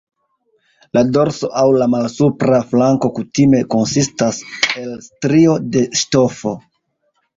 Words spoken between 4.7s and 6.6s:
el strio de ŝtofo.